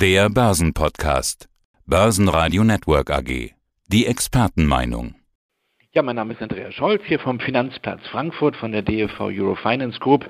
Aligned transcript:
Der 0.00 0.30
Börsenpodcast. 0.30 1.50
Börsenradio 1.84 2.64
Network 2.64 3.10
AG. 3.10 3.50
Die 3.88 4.06
Expertenmeinung. 4.06 5.14
Ja, 5.92 6.00
mein 6.00 6.16
Name 6.16 6.32
ist 6.32 6.40
Andreas 6.40 6.72
Scholz 6.72 7.02
hier 7.04 7.18
vom 7.18 7.38
Finanzplatz 7.38 8.00
Frankfurt 8.10 8.56
von 8.56 8.72
der 8.72 8.80
DFV 8.80 9.24
Eurofinance 9.24 9.98
Group 10.00 10.24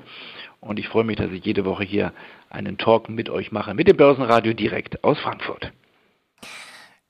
und 0.59 0.77
ich 0.77 0.89
freue 0.89 1.05
mich, 1.05 1.15
dass 1.15 1.31
ich 1.31 1.45
jede 1.45 1.63
Woche 1.63 1.85
hier 1.85 2.11
einen 2.49 2.77
Talk 2.77 3.07
mit 3.07 3.29
euch 3.29 3.53
mache, 3.53 3.73
mit 3.73 3.87
dem 3.87 3.95
Börsenradio 3.95 4.51
direkt 4.51 5.05
aus 5.05 5.17
Frankfurt. 5.19 5.71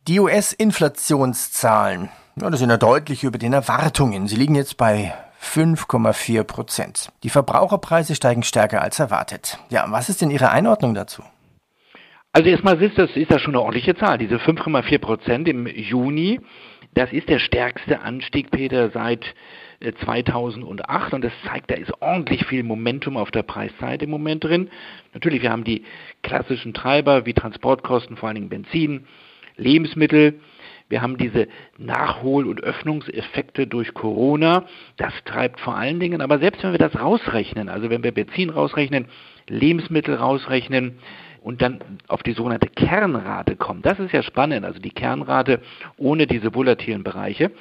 Die 0.07 0.20
US-Inflationszahlen, 0.20 2.09
ja, 2.39 2.48
das 2.52 2.59
sind 2.59 2.70
ja 2.70 2.78
deutlich 2.78 3.23
über 3.23 3.39
den 3.39 3.54
Erwartungen. 3.54 4.28
Sie 4.28 4.36
liegen 4.36 4.54
jetzt 4.54 4.78
bei 4.78 5.16
5,4 5.41 6.43
Prozent. 6.43 7.12
Die 7.23 7.32
Verbraucherpreise 7.32 8.14
steigen 8.14 8.43
stärker 8.43 8.84
als 8.84 9.00
erwartet. 9.00 9.57
Ja, 9.71 9.84
was 9.89 10.09
ist 10.09 10.21
denn 10.21 10.30
Ihre 10.30 10.52
Einordnung 10.52 10.93
dazu? 10.93 11.23
Also 12.34 12.50
erstmal 12.50 12.82
ist 12.82 12.98
das, 12.98 13.13
ist 13.18 13.29
das 13.29 13.41
schon 13.41 13.55
eine 13.55 13.61
ordentliche 13.61 13.93
Zahl. 13.95 14.18
Diese 14.18 14.38
5,4 14.38 14.99
Prozent 14.99 15.49
im 15.49 15.67
Juni, 15.67 16.39
das 16.94 17.12
ist 17.12 17.27
der 17.27 17.39
stärkste 17.39 18.02
Anstieg, 18.02 18.52
Peter, 18.52 18.89
seit 18.91 19.26
2008 20.05 21.12
äh, 21.12 21.16
und 21.16 21.23
das 21.25 21.34
zeigt, 21.45 21.72
da 21.72 21.75
ist 21.75 21.91
ordentlich 22.02 22.45
viel 22.45 22.63
Momentum 22.63 23.17
auf 23.17 23.31
der 23.31 23.44
Preisseite 23.44 24.05
im 24.05 24.12
Moment 24.12 24.45
drin. 24.45 24.70
Natürlich, 25.13 25.41
wir 25.41 25.52
haben 25.52 25.66
die 25.66 25.84
klassischen 26.23 26.73
Treiber 26.73 27.25
wie 27.25 27.34
Transportkosten, 27.34 28.16
vor 28.16 28.30
allen 28.30 28.36
Dingen 28.36 28.50
Benzin, 28.50 29.08
Lebensmittel. 29.58 30.39
Wir 30.88 31.02
haben 31.02 31.17
diese 31.17 31.48
Nachhol- 31.77 32.48
und 32.48 32.61
Öffnungseffekte 32.63 33.67
durch 33.67 33.94
Corona. 33.94 34.66
Das 34.95 35.13
treibt 35.25 35.59
vor 35.59 35.75
allen 35.75 36.00
Dingen, 36.00 36.22
aber 36.22 36.39
selbst 36.39 36.63
wenn 36.63 36.72
wir 36.72 36.80
das 36.80 36.98
rausrechnen, 36.98 37.67
also 37.67 37.89
wenn 37.89 38.03
wir 38.03 38.13
Benzin 38.13 38.50
rausrechnen, 38.50 39.08
Lebensmittel 39.48 40.16
rausrechnen, 40.16 41.00
und 41.41 41.62
dann 41.62 41.80
auf 42.08 42.23
die 42.23 42.34
sogenannte 42.34 42.68
Kernrate 42.68 43.55
kommen, 43.55 43.81
das 43.81 44.00
ist 44.00 44.13
ja 44.13 44.23
spannend, 44.23 44.63
also 44.63 44.80
die 44.80 44.91
Kernrate 44.91 45.62
ohne 45.98 46.27
diese 46.27 46.53
volatilen 46.53 47.03
Bereiche, 47.03 47.52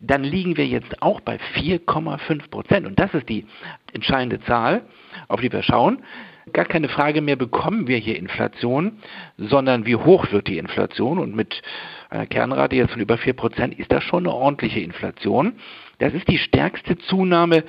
dann 0.00 0.24
liegen 0.24 0.56
wir 0.56 0.66
jetzt 0.66 1.02
auch 1.02 1.20
bei 1.20 1.38
4,5 1.54 2.50
Prozent. 2.50 2.86
Und 2.86 2.98
das 2.98 3.12
ist 3.14 3.28
die 3.28 3.46
entscheidende 3.92 4.40
Zahl, 4.40 4.82
auf 5.28 5.40
die 5.40 5.52
wir 5.52 5.62
schauen. 5.62 6.02
Gar 6.52 6.66
keine 6.66 6.88
Frage 6.88 7.22
mehr, 7.22 7.34
bekommen 7.34 7.88
wir 7.88 7.98
hier 7.98 8.16
Inflation, 8.16 8.98
sondern 9.36 9.84
wie 9.84 9.96
hoch 9.96 10.30
wird 10.30 10.46
die 10.46 10.58
Inflation? 10.58 11.18
Und 11.18 11.34
mit 11.34 11.60
einer 12.08 12.26
Kernrate 12.26 12.76
jetzt 12.76 12.92
von 12.92 13.00
über 13.00 13.18
4 13.18 13.32
Prozent 13.32 13.76
ist 13.76 13.90
das 13.90 14.04
schon 14.04 14.26
eine 14.26 14.32
ordentliche 14.32 14.78
Inflation. 14.78 15.54
Das 15.98 16.14
ist 16.14 16.28
die 16.28 16.38
stärkste 16.38 16.98
Zunahme 16.98 17.64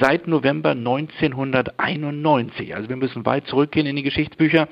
seit 0.00 0.26
November 0.26 0.70
1991. 0.70 2.74
Also 2.74 2.88
wir 2.88 2.96
müssen 2.96 3.26
weit 3.26 3.46
zurückgehen 3.46 3.86
in 3.86 3.96
die 3.96 4.02
Geschichtsbücher. 4.02 4.68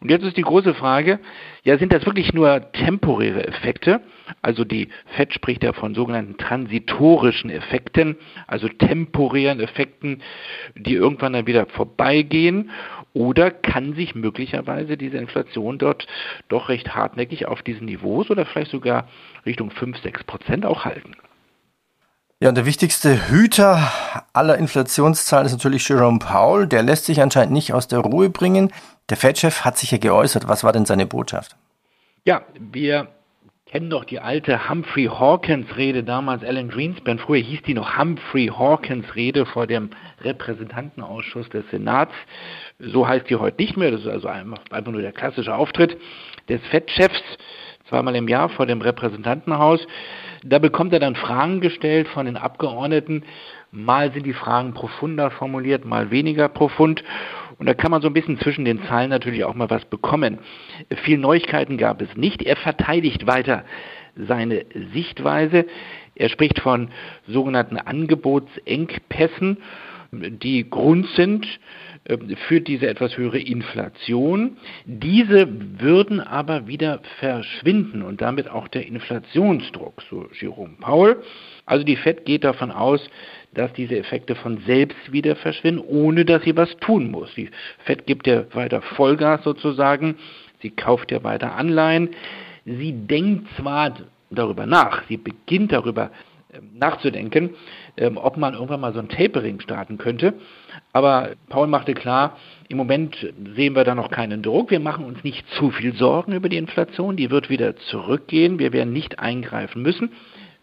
Und 0.00 0.10
jetzt 0.10 0.24
ist 0.24 0.36
die 0.36 0.42
große 0.42 0.74
Frage, 0.74 1.18
ja, 1.64 1.76
sind 1.76 1.92
das 1.92 2.06
wirklich 2.06 2.32
nur 2.32 2.70
temporäre 2.72 3.46
Effekte? 3.46 4.00
Also 4.42 4.64
die 4.64 4.88
FED 5.16 5.34
spricht 5.34 5.64
ja 5.64 5.72
von 5.72 5.94
sogenannten 5.94 6.36
transitorischen 6.36 7.50
Effekten, 7.50 8.16
also 8.46 8.68
temporären 8.68 9.58
Effekten, 9.58 10.22
die 10.76 10.94
irgendwann 10.94 11.32
dann 11.32 11.46
wieder 11.46 11.66
vorbeigehen. 11.66 12.70
Oder 13.12 13.50
kann 13.50 13.94
sich 13.94 14.14
möglicherweise 14.14 14.96
diese 14.96 15.18
Inflation 15.18 15.78
dort 15.78 16.06
doch 16.48 16.68
recht 16.68 16.94
hartnäckig 16.94 17.46
auf 17.46 17.62
diesen 17.62 17.86
Niveaus 17.86 18.30
oder 18.30 18.46
vielleicht 18.46 18.70
sogar 18.70 19.08
Richtung 19.46 19.72
5, 19.72 19.98
6 19.98 20.24
Prozent 20.24 20.64
auch 20.64 20.84
halten? 20.84 21.16
Ja, 22.40 22.50
und 22.50 22.54
der 22.54 22.66
wichtigste 22.66 23.28
Hüter 23.28 23.90
aller 24.32 24.58
Inflationszahlen 24.58 25.46
ist 25.46 25.52
natürlich 25.52 25.88
Jerome 25.88 26.20
Powell. 26.20 26.68
Der 26.68 26.84
lässt 26.84 27.06
sich 27.06 27.20
anscheinend 27.20 27.52
nicht 27.52 27.72
aus 27.72 27.88
der 27.88 27.98
Ruhe 27.98 28.30
bringen. 28.30 28.72
Der 29.10 29.16
Fed-Chef 29.16 29.64
hat 29.64 29.76
sich 29.76 29.90
ja 29.90 29.98
geäußert. 29.98 30.46
Was 30.46 30.62
war 30.62 30.72
denn 30.72 30.86
seine 30.86 31.04
Botschaft? 31.04 31.56
Ja, 32.24 32.42
wir 32.60 33.08
kennen 33.66 33.90
doch 33.90 34.04
die 34.04 34.20
alte 34.20 34.68
Humphrey 34.68 35.06
Hawkins 35.06 35.76
Rede, 35.76 36.04
damals 36.04 36.44
Alan 36.44 36.68
Greenspan. 36.68 37.18
Früher 37.18 37.42
hieß 37.42 37.62
die 37.62 37.74
noch 37.74 37.98
Humphrey 37.98 38.46
Hawkins 38.56 39.16
Rede 39.16 39.44
vor 39.44 39.66
dem 39.66 39.90
Repräsentantenausschuss 40.20 41.48
des 41.48 41.68
Senats. 41.72 42.12
So 42.78 43.08
heißt 43.08 43.28
die 43.28 43.34
heute 43.34 43.60
nicht 43.60 43.76
mehr. 43.76 43.90
Das 43.90 44.02
ist 44.02 44.06
also 44.06 44.28
einfach, 44.28 44.92
nur 44.92 45.02
der 45.02 45.10
klassische 45.10 45.52
Auftritt 45.52 46.00
des 46.48 46.60
Fed-Chefs 46.70 47.20
zweimal 47.88 48.16
im 48.16 48.28
Jahr 48.28 48.48
vor 48.48 48.66
dem 48.66 48.80
Repräsentantenhaus. 48.80 49.86
Da 50.44 50.58
bekommt 50.58 50.92
er 50.92 51.00
dann 51.00 51.16
Fragen 51.16 51.60
gestellt 51.60 52.08
von 52.08 52.26
den 52.26 52.36
Abgeordneten. 52.36 53.24
Mal 53.70 54.12
sind 54.12 54.24
die 54.24 54.32
Fragen 54.32 54.74
profunder 54.74 55.30
formuliert, 55.30 55.84
mal 55.84 56.10
weniger 56.10 56.48
profund. 56.48 57.02
Und 57.58 57.66
da 57.66 57.74
kann 57.74 57.90
man 57.90 58.02
so 58.02 58.08
ein 58.08 58.14
bisschen 58.14 58.38
zwischen 58.38 58.64
den 58.64 58.82
Zeilen 58.84 59.10
natürlich 59.10 59.44
auch 59.44 59.54
mal 59.54 59.68
was 59.68 59.84
bekommen. 59.84 60.38
Viel 61.02 61.18
Neuigkeiten 61.18 61.76
gab 61.76 62.00
es 62.00 62.14
nicht. 62.16 62.42
Er 62.42 62.56
verteidigt 62.56 63.26
weiter 63.26 63.64
seine 64.16 64.64
Sichtweise. 64.92 65.66
Er 66.14 66.28
spricht 66.28 66.60
von 66.60 66.90
sogenannten 67.26 67.76
Angebotsengpässen, 67.76 69.58
die 70.10 70.68
Grund 70.68 71.06
sind 71.16 71.46
ähm, 72.06 72.34
für 72.48 72.60
diese 72.60 72.86
etwas 72.86 73.16
höhere 73.16 73.38
Inflation. 73.38 74.56
Diese 74.86 75.48
würden 75.80 76.20
aber 76.20 76.66
wieder 76.66 77.00
verschwinden 77.20 78.02
und 78.02 78.20
damit 78.20 78.48
auch 78.48 78.68
der 78.68 78.86
Inflationsdruck, 78.86 80.02
so 80.08 80.28
Jerome 80.32 80.76
Paul. 80.80 81.22
Also 81.66 81.84
die 81.84 81.96
FED 81.96 82.24
geht 82.24 82.44
davon 82.44 82.70
aus, 82.70 83.00
dass 83.54 83.72
diese 83.74 83.98
Effekte 83.98 84.34
von 84.34 84.58
selbst 84.66 85.12
wieder 85.12 85.36
verschwinden, 85.36 85.82
ohne 85.86 86.24
dass 86.24 86.42
sie 86.42 86.56
was 86.56 86.74
tun 86.78 87.10
muss. 87.10 87.34
Die 87.34 87.50
FED 87.84 88.06
gibt 88.06 88.26
ja 88.26 88.44
weiter 88.54 88.80
Vollgas 88.80 89.44
sozusagen, 89.44 90.16
sie 90.62 90.70
kauft 90.70 91.10
ja 91.10 91.22
weiter 91.24 91.54
Anleihen. 91.54 92.10
Sie 92.64 92.92
denkt 92.92 93.46
zwar 93.56 93.94
darüber 94.30 94.66
nach, 94.66 95.02
sie 95.08 95.16
beginnt 95.16 95.72
darüber 95.72 96.10
nachzudenken, 96.72 97.50
ähm, 97.96 98.16
ob 98.16 98.36
man 98.36 98.54
irgendwann 98.54 98.80
mal 98.80 98.92
so 98.92 99.00
ein 99.00 99.08
Tapering 99.08 99.60
starten 99.60 99.98
könnte. 99.98 100.34
Aber 100.92 101.30
Paul 101.48 101.66
machte 101.66 101.94
klar, 101.94 102.36
im 102.68 102.76
Moment 102.76 103.16
sehen 103.54 103.74
wir 103.74 103.84
da 103.84 103.94
noch 103.94 104.10
keinen 104.10 104.42
Druck. 104.42 104.70
Wir 104.70 104.80
machen 104.80 105.04
uns 105.04 105.22
nicht 105.24 105.48
zu 105.54 105.70
viel 105.70 105.94
Sorgen 105.94 106.32
über 106.32 106.48
die 106.48 106.56
Inflation. 106.56 107.16
Die 107.16 107.30
wird 107.30 107.50
wieder 107.50 107.76
zurückgehen. 107.76 108.58
Wir 108.58 108.72
werden 108.72 108.92
nicht 108.92 109.18
eingreifen 109.18 109.82
müssen. 109.82 110.10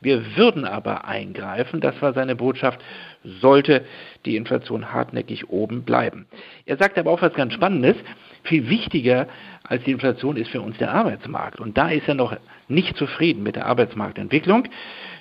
Wir 0.01 0.35
würden 0.35 0.65
aber 0.65 1.05
eingreifen, 1.05 1.81
das 1.81 1.99
war 1.99 2.13
seine 2.13 2.35
Botschaft, 2.35 2.79
sollte 3.23 3.85
die 4.25 4.35
Inflation 4.35 4.93
hartnäckig 4.93 5.49
oben 5.49 5.83
bleiben. 5.83 6.27
Er 6.67 6.77
sagt 6.77 6.99
aber 6.99 7.09
auch 7.09 7.23
was 7.23 7.33
ganz 7.33 7.53
Spannendes. 7.53 7.95
Viel 8.43 8.69
wichtiger 8.69 9.27
als 9.63 9.83
die 9.83 9.91
Inflation 9.91 10.37
ist 10.37 10.51
für 10.51 10.61
uns 10.61 10.77
der 10.77 10.93
Arbeitsmarkt. 10.93 11.59
Und 11.59 11.75
da 11.75 11.89
ist 11.89 12.07
er 12.07 12.13
noch 12.13 12.37
nicht 12.67 12.95
zufrieden 12.97 13.41
mit 13.41 13.55
der 13.55 13.65
Arbeitsmarktentwicklung. 13.65 14.67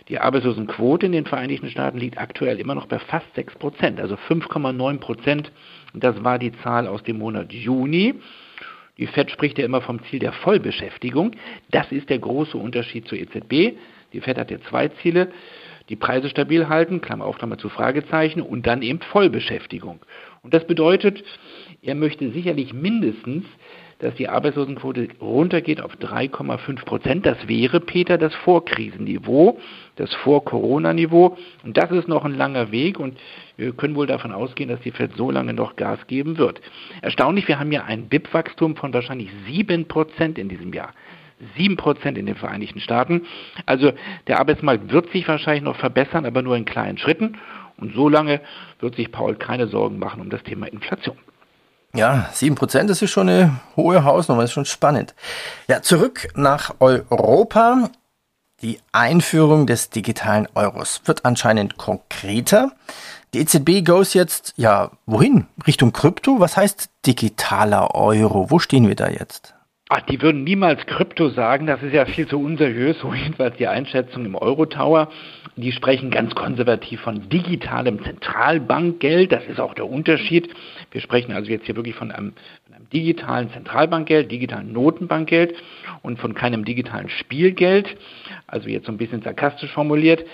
Die 0.09 0.19
Arbeitslosenquote 0.19 1.07
in 1.07 1.13
den 1.13 1.25
Vereinigten 1.25 1.71
Staaten 1.71 1.99
liegt 1.99 2.19
aktuell 2.19 2.61
immer 2.61 2.75
noch 2.75 2.87
bei 2.87 2.99
fast 2.99 3.35
6 3.35 3.55
Prozent, 3.55 4.01
also 4.01 4.17
5,9 4.17 4.99
Prozent. 4.99 5.51
Das 5.95 6.23
war 6.23 6.39
die 6.39 6.53
Zahl 6.63 6.87
aus 6.87 7.03
dem 7.03 7.19
Monat 7.19 7.53
Juni. 7.53 8.15
Die 8.99 9.07
FED 9.07 9.31
spricht 9.31 9.59
ja 9.59 9.65
immer 9.65 9.81
vom 9.81 10.05
Ziel 10.05 10.19
der 10.19 10.33
Vollbeschäftigung. 10.33 11.33
Das 11.71 11.91
ist 11.91 12.11
der 12.11 12.19
große 12.19 12.57
Unterschied 12.57 13.09
zur 13.09 13.19
EZB. 13.19 13.77
Die 14.13 14.21
FED 14.21 14.39
hat 14.39 14.51
ja 14.51 14.61
zwei 14.69 14.89
Ziele. 14.89 15.33
Die 15.89 15.97
Preise 15.97 16.29
stabil 16.29 16.69
halten, 16.69 17.01
Klammer 17.01 17.25
auf, 17.25 17.39
Klammer 17.39 17.59
zu 17.59 17.69
Fragezeichen, 17.69 18.41
und 18.43 18.67
dann 18.67 18.83
eben 18.83 19.01
Vollbeschäftigung. 19.01 20.01
Und 20.43 20.55
das 20.55 20.67
bedeutet, 20.67 21.25
er 21.83 21.95
möchte 21.95 22.31
sicherlich 22.31 22.73
mindestens 22.73 23.45
dass 23.99 24.15
die 24.15 24.29
Arbeitslosenquote 24.29 25.09
runtergeht 25.21 25.81
auf 25.81 25.95
3,5 25.97 26.85
Prozent. 26.85 27.27
Das 27.27 27.49
wäre, 27.49 27.81
Peter, 27.81 28.19
das 28.19 28.35
Vorkrisenniveau, 28.35 29.59
das 29.97 30.13
Vor-Corona-Niveau. 30.15 31.37
Und 31.63 31.77
das 31.77 31.91
ist 31.91 32.09
noch 32.09 32.25
ein 32.25 32.37
langer 32.37 32.73
Weg 32.73 32.99
und 32.99 33.19
wir 33.57 33.73
können 33.73 33.95
wohl 33.95 34.07
davon 34.07 34.33
ausgehen, 34.33 34.69
dass 34.69 34.81
die 34.81 34.91
FED 34.91 35.13
so 35.17 35.31
lange 35.31 35.55
noch 35.55 35.77
Gas 35.77 36.07
geben 36.07 36.39
wird. 36.39 36.61
Erstaunlich, 37.03 37.47
wir 37.49 37.59
haben 37.59 37.73
ja 37.73 37.85
ein 37.85 38.09
BIP-Wachstum 38.09 38.77
von 38.77 38.93
wahrscheinlich 38.93 39.31
7 39.47 39.87
Prozent 39.87 40.39
in 40.39 40.49
diesem 40.49 40.73
Jahr. 40.73 40.93
7 41.57 41.77
Prozent 41.77 42.19
in 42.19 42.27
den 42.27 42.37
Vereinigten 42.37 42.81
Staaten. 42.81 43.23
Also 43.67 43.93
der 44.27 44.41
Arbeitsmarkt 44.41 44.91
wird 44.91 45.11
sich 45.11 45.27
wahrscheinlich 45.29 45.65
noch 45.65 45.77
verbessern, 45.77 46.27
aber 46.27 46.43
nur 46.43 46.57
in 46.57 46.65
kleinen 46.65 46.99
Schritten. 46.99 47.37
Und 47.77 47.95
so 47.95 48.09
lange 48.09 48.41
wird 48.81 48.95
sich 48.95 49.11
Paul 49.11 49.35
keine 49.35 49.67
Sorgen 49.67 49.99
machen 49.99 50.21
um 50.21 50.31
das 50.31 50.43
Thema 50.45 50.67
Inflation. 50.67 51.17
Ja, 51.95 52.29
sieben 52.33 52.57
Prozent, 52.57 52.91
das 52.91 53.03
ist 53.03 53.13
schon 53.13 53.29
eine 53.29 53.61
hohe 53.77 54.03
Hausnummer, 54.03 54.43
das 54.43 54.51
ist 54.51 54.55
schon 54.55 54.65
spannend. 54.65 55.15
Ja, 55.69 55.81
zurück 55.81 56.29
nach 56.35 56.75
Europa. 56.81 57.89
Die 58.63 58.81
Einführung 58.91 59.67
des 59.67 59.91
digitalen 59.91 60.49
Euros 60.55 61.03
wird 61.05 61.25
anscheinend 61.25 61.77
konkreter. 61.77 62.73
Die 63.33 63.41
EZB 63.41 63.85
goes 63.85 64.13
jetzt, 64.15 64.55
ja, 64.57 64.91
wohin? 65.07 65.47
Richtung 65.67 65.93
Krypto? 65.93 66.41
Was 66.41 66.57
heißt 66.57 66.89
digitaler 67.07 67.95
Euro? 67.95 68.51
Wo 68.51 68.59
stehen 68.59 68.89
wir 68.89 68.97
da 68.97 69.09
jetzt? 69.09 69.54
Ach, 69.97 70.01
die 70.01 70.21
würden 70.21 70.43
niemals 70.43 70.85
Krypto 70.87 71.29
sagen, 71.29 71.69
das 71.69 71.81
ist 71.81 71.93
ja 71.95 72.05
viel 72.05 72.27
zu 72.27 72.41
unseriös, 72.41 72.99
so 73.01 73.15
jedenfalls 73.15 73.57
die 73.59 73.69
Einschätzung 73.69 74.25
im 74.25 74.35
Euro-Tower. 74.35 75.09
Die 75.55 75.71
sprechen 75.71 76.11
ganz 76.11 76.35
konservativ 76.35 77.01
von 77.03 77.29
digitalem 77.29 78.03
Zentralbankgeld, 78.03 79.31
das 79.31 79.47
ist 79.47 79.61
auch 79.61 79.73
der 79.73 79.89
Unterschied. 79.89 80.53
Wir 80.91 81.01
sprechen 81.01 81.31
also 81.31 81.49
jetzt 81.49 81.67
hier 81.67 81.77
wirklich 81.77 81.95
von 81.95 82.11
einem, 82.11 82.33
von 82.67 82.75
einem 82.75 82.91
digitalen 82.91 83.53
Zentralbankgeld, 83.53 84.33
digitalen 84.33 84.73
Notenbankgeld 84.73 85.55
und 86.03 86.19
von 86.19 86.35
keinem 86.35 86.65
digitalen 86.65 87.09
Spielgeld. 87.09 87.97
Also 88.49 88.69
jetzt 88.69 88.87
so 88.87 88.93
ein 88.93 88.99
bisschen 88.99 89.23
sarkastisch 89.23 89.71
formuliert. 89.71 90.25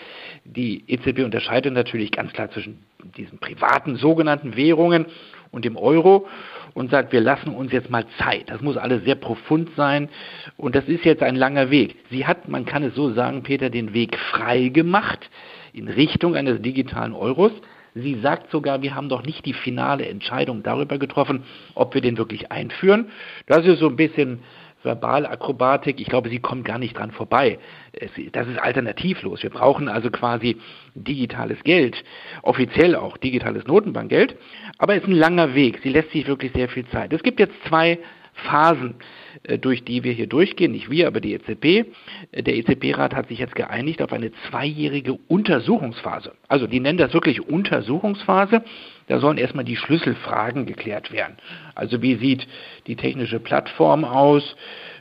Die 0.47 0.85
EZB 0.87 1.19
unterscheidet 1.23 1.75
natürlich 1.75 2.13
ganz 2.13 2.33
klar 2.33 2.51
zwischen 2.51 2.79
diesen 3.17 3.39
privaten 3.39 3.97
sogenannten 3.97 4.57
Währungen 4.57 5.07
und 5.51 5.65
dem 5.65 5.77
Euro 5.77 6.29
und 6.75 6.91
sagt, 6.91 7.13
wir 7.13 7.21
lassen 7.21 7.51
uns 7.51 7.73
jetzt 7.73 7.91
mal 7.91 8.05
Zeit. 8.19 8.49
Das 8.49 8.61
muss 8.61 8.77
alles 8.77 9.05
sehr 9.05 9.17
profund 9.17 9.71
sein 9.77 10.09
und 10.57 10.75
das 10.75 10.87
ist 10.87 11.05
jetzt 11.05 11.23
ein 11.23 11.37
langer 11.37 11.71
Weg. 11.71 11.97
Sie 12.11 12.27
hat, 12.27 12.49
man 12.49 12.65
kann 12.65 12.83
es 12.83 12.95
so 12.95 13.13
sagen, 13.13 13.43
Peter, 13.43 13.71
den 13.71 13.93
Weg 13.93 14.17
frei 14.17 14.69
gemacht 14.69 15.31
in 15.73 15.89
Richtung 15.89 16.37
eines 16.37 16.61
digitalen 16.63 17.13
Euros. 17.13 17.53
Sie 17.95 18.21
sagt 18.21 18.53
sogar, 18.53 18.83
wir 18.83 18.95
haben 18.95 19.09
doch 19.09 19.25
nicht 19.25 19.45
die 19.47 19.53
finale 19.53 20.07
Entscheidung 20.07 20.63
darüber 20.63 20.99
getroffen, 20.99 21.43
ob 21.75 21.95
wir 21.95 22.01
den 22.01 22.19
wirklich 22.19 22.53
einführen. 22.53 23.11
Das 23.47 23.67
ist 23.67 23.81
so 23.81 23.89
ein 23.89 23.97
bisschen 23.97 24.41
Verbalakrobatik, 24.83 26.01
ich 26.01 26.07
glaube, 26.07 26.31
sie 26.31 26.39
kommt 26.39 26.65
gar 26.65 26.79
nicht 26.79 26.97
dran 26.97 27.11
vorbei. 27.11 27.59
Das 28.33 28.47
ist 28.49 28.59
alternativlos. 28.59 29.43
Wir 29.43 29.51
brauchen 29.51 29.89
also 29.89 30.11
quasi 30.11 30.57
digitales 30.95 31.63
Geld, 31.65 32.03
offiziell 32.43 32.97
auch 32.97 33.17
digitales 33.19 33.67
Notenbankgeld, 33.67 34.37
aber 34.79 34.95
es 34.95 35.03
ist 35.03 35.09
ein 35.09 35.15
langer 35.15 35.55
Weg. 35.55 35.81
Sie 35.83 35.91
lässt 35.91 36.11
sich 36.11 36.27
wirklich 36.27 36.53
sehr 36.53 36.69
viel 36.69 36.87
Zeit. 36.87 37.13
Es 37.13 37.23
gibt 37.23 37.41
jetzt 37.41 37.55
zwei 37.69 37.99
Phasen, 38.35 38.95
äh, 39.45 39.59
durch 39.59 39.85
die 39.85 40.05
wir 40.05 40.13
hier 40.13 40.27
durchgehen, 40.27 40.73
nicht 40.73 40.91
wir, 40.91 41.07
aber 41.07 41.21
die 41.21 41.35
EZB. 41.35 41.65
Äh, 42.33 42.43
der 42.43 42.57
EZB-Rat 42.57 43.15
hat 43.15 43.29
sich 43.29 43.39
jetzt 43.39 43.55
geeinigt 43.55 44.03
auf 44.03 44.13
eine 44.13 44.31
zweijährige 44.49 45.15
Untersuchungsphase. 45.29 46.33
Also 46.49 46.67
die 46.67 46.81
nennen 46.81 46.99
das 46.99 47.13
wirklich 47.13 47.41
Untersuchungsphase. 47.49 48.63
Da 49.09 49.19
sollen 49.19 49.39
erstmal 49.39 49.65
die 49.65 49.77
Schlüsselfragen 49.77 50.67
geklärt 50.67 51.13
werden. 51.13 51.37
Also 51.75 52.01
wie 52.03 52.17
sieht 52.17 52.47
die 52.87 52.97
technische 52.97 53.41
Plattform 53.41 54.05
aus? 54.05 54.57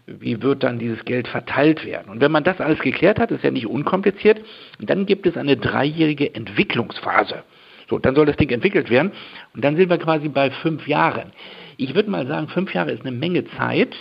Wie 0.08 0.42
wird 0.42 0.64
dann 0.64 0.80
dieses 0.80 1.06
Geld 1.06 1.28
verteilt 1.28 1.86
werden? 1.86 2.10
Und 2.10 2.20
wenn 2.20 2.32
man 2.32 2.44
das 2.44 2.60
alles 2.60 2.80
geklärt 2.80 3.20
hat, 3.20 3.30
ist 3.30 3.44
ja 3.44 3.52
nicht 3.52 3.68
unkompliziert, 3.68 4.42
dann 4.80 5.06
gibt 5.06 5.28
es 5.28 5.38
eine 5.38 5.58
dreijährige 5.58 6.34
Entwicklungsphase. 6.34 7.44
So, 7.90 8.00
dann 8.00 8.16
soll 8.16 8.26
das 8.26 8.38
Ding 8.38 8.50
entwickelt 8.50 8.90
werden 8.90 9.12
und 9.54 9.64
dann 9.64 9.76
sind 9.76 9.90
wir 9.90 9.98
quasi 9.98 10.30
bei 10.30 10.52
fünf 10.52 10.88
Jahren. 10.88 11.32
Ich 11.80 11.96
würde 11.96 12.10
mal 12.12 12.28
sagen, 12.28 12.50
fünf 12.50 12.74
Jahre 12.74 12.92
ist 12.92 13.06
eine 13.06 13.16
Menge 13.16 13.46
Zeit. 13.58 13.96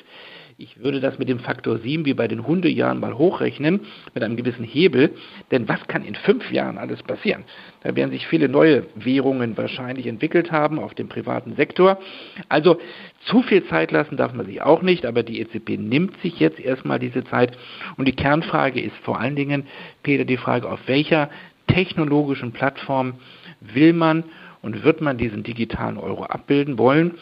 Ich 0.57 0.83
würde 0.83 0.99
das 0.99 1.21
mit 1.21 1.29
dem 1.29 1.39
Faktor 1.39 1.79
7 1.79 2.05
wie 2.07 2.15
bei 2.15 2.27
den 2.27 2.45
Hundejahren 2.45 2.99
mal 2.99 3.17
hochrechnen, 3.17 3.83
mit 4.13 4.25
einem 4.25 4.37
gewissen 4.37 4.65
Hebel. 4.65 5.15
Denn 5.53 5.69
was 5.69 5.87
kann 5.87 6.05
in 6.05 6.17
fünf 6.17 6.51
Jahren 6.51 6.77
alles 6.77 7.01
passieren? 7.05 7.45
Da 7.85 7.95
werden 7.95 8.11
sich 8.11 8.27
viele 8.27 8.49
neue 8.49 8.87
Währungen 8.97 9.57
wahrscheinlich 9.57 10.09
entwickelt 10.09 10.51
haben 10.51 10.81
auf 10.81 10.95
dem 10.95 11.09
privaten 11.09 11.55
Sektor. 11.55 12.01
Also 12.49 12.81
zu 13.27 13.43
viel 13.43 13.65
Zeit 13.67 13.93
lassen 13.93 14.17
darf 14.17 14.35
man 14.35 14.47
sich 14.47 14.61
auch 14.61 14.83
nicht, 14.83 15.07
aber 15.07 15.23
die 15.23 15.39
EZB 15.39 15.79
nimmt 15.79 16.21
sich 16.21 16.41
jetzt 16.41 16.59
erstmal 16.59 16.99
diese 16.99 17.23
Zeit. 17.27 17.57
Und 17.97 18.09
die 18.09 18.17
Kernfrage 18.17 18.81
ist 18.81 18.97
vor 19.05 19.21
allen 19.21 19.37
Dingen, 19.37 19.69
Peter, 20.03 20.25
die 20.25 20.37
Frage, 20.37 20.69
auf 20.69 20.81
welcher 20.87 21.31
technologischen 21.69 22.51
Plattform 22.51 23.15
will 23.61 23.93
man 23.93 24.25
und 24.63 24.83
wird 24.83 25.01
man 25.01 25.17
diesen 25.17 25.45
digitalen 25.45 25.97
Euro 25.97 26.25
abbilden 26.25 26.77
wollen? 26.77 27.15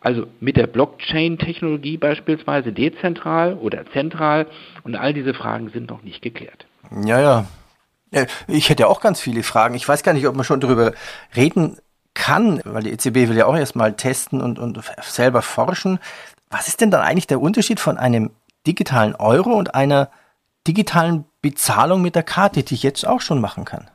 Also 0.00 0.26
mit 0.40 0.56
der 0.56 0.66
Blockchain-Technologie 0.66 1.96
beispielsweise 1.96 2.72
dezentral 2.72 3.54
oder 3.54 3.84
zentral 3.92 4.46
und 4.84 4.96
all 4.96 5.12
diese 5.12 5.34
Fragen 5.34 5.70
sind 5.70 5.90
noch 5.90 6.02
nicht 6.02 6.22
geklärt. 6.22 6.66
Ja, 7.04 7.20
ja. 7.20 7.46
Ich 8.48 8.68
hätte 8.70 8.88
auch 8.88 9.00
ganz 9.00 9.20
viele 9.20 9.42
Fragen. 9.42 9.74
Ich 9.74 9.88
weiß 9.88 10.02
gar 10.02 10.12
nicht, 10.12 10.26
ob 10.26 10.34
man 10.34 10.44
schon 10.44 10.60
darüber 10.60 10.92
reden 11.36 11.76
kann, 12.14 12.60
weil 12.64 12.82
die 12.82 12.90
EZB 12.90 13.28
will 13.28 13.36
ja 13.36 13.46
auch 13.46 13.56
erstmal 13.56 13.94
testen 13.94 14.40
und, 14.40 14.58
und 14.58 14.80
selber 15.02 15.42
forschen. 15.42 16.00
Was 16.50 16.66
ist 16.66 16.80
denn 16.80 16.90
dann 16.90 17.02
eigentlich 17.02 17.28
der 17.28 17.40
Unterschied 17.40 17.78
von 17.78 17.96
einem 17.96 18.30
digitalen 18.66 19.14
Euro 19.14 19.52
und 19.52 19.74
einer 19.74 20.10
digitalen 20.66 21.24
Bezahlung 21.40 22.02
mit 22.02 22.16
der 22.16 22.22
Karte, 22.22 22.62
die 22.62 22.74
ich 22.74 22.82
jetzt 22.82 23.06
auch 23.06 23.20
schon 23.20 23.40
machen 23.40 23.64
kann? 23.64 23.88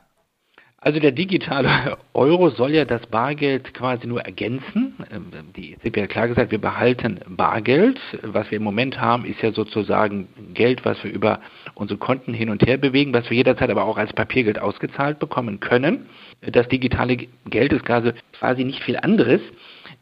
Also 0.86 1.00
der 1.00 1.10
digitale 1.10 1.98
Euro 2.14 2.50
soll 2.50 2.70
ja 2.70 2.84
das 2.84 3.04
Bargeld 3.08 3.74
quasi 3.74 4.06
nur 4.06 4.20
ergänzen. 4.20 4.94
Ähm, 5.10 5.32
die 5.56 5.72
EZB 5.72 6.02
hat 6.02 6.10
klar 6.10 6.28
gesagt, 6.28 6.52
wir 6.52 6.60
behalten 6.60 7.18
Bargeld. 7.26 7.98
Was 8.22 8.48
wir 8.52 8.58
im 8.58 8.62
Moment 8.62 9.00
haben, 9.00 9.24
ist 9.24 9.42
ja 9.42 9.50
sozusagen 9.50 10.28
Geld, 10.54 10.84
was 10.84 11.02
wir 11.02 11.12
über 11.12 11.40
unsere 11.74 11.98
Konten 11.98 12.32
hin 12.32 12.50
und 12.50 12.64
her 12.64 12.76
bewegen, 12.76 13.12
was 13.12 13.28
wir 13.28 13.36
jederzeit 13.36 13.68
aber 13.68 13.84
auch 13.84 13.96
als 13.96 14.12
Papiergeld 14.12 14.60
ausgezahlt 14.60 15.18
bekommen 15.18 15.58
können. 15.58 16.06
Das 16.40 16.68
digitale 16.68 17.16
Geld 17.46 17.72
ist 17.72 17.84
quasi 17.84 18.62
nicht 18.62 18.80
viel 18.84 18.96
anderes. 18.96 19.40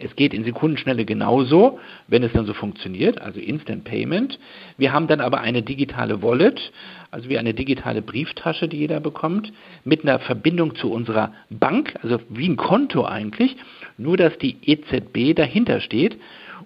Es 0.05 0.15
geht 0.17 0.35
in 0.35 0.45
Sekundenschnelle 0.45 1.07
genauso, 1.07 1.81
wenn 2.09 2.23
es 2.23 2.33
dann 2.33 2.45
so 2.45 2.53
funktioniert, 2.53 3.23
also 3.23 3.41
Instant 3.41 3.85
Payment. 3.85 4.39
Wir 4.77 4.93
haben 4.93 5.07
dann 5.07 5.23
aber 5.23 5.41
eine 5.41 5.63
digitale 5.63 6.23
Wallet, 6.23 6.73
also 7.11 7.31
wie 7.31 7.39
eine 7.39 7.55
digitale 7.55 8.03
Brieftasche, 8.03 8.69
die 8.69 8.77
jeder 8.77 9.01
bekommt, 9.01 9.51
mit 9.83 10.03
einer 10.03 10.19
Verbindung 10.19 10.75
zu 10.75 10.93
unserer 10.93 11.33
Bank, 11.49 11.95
also 12.03 12.21
wie 12.29 12.47
ein 12.47 12.57
Konto 12.57 13.07
eigentlich, 13.07 13.57
nur 13.97 14.19
dass 14.19 14.37
die 14.37 14.59
EZB 14.63 15.35
dahinter 15.35 15.81
steht 15.81 16.19